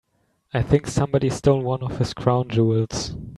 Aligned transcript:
I 0.51 0.63
think 0.63 0.87
somebody 0.87 1.29
stole 1.29 1.61
one 1.61 1.83
of 1.83 1.99
his 1.99 2.15
crown 2.15 2.49
jewels. 2.49 3.15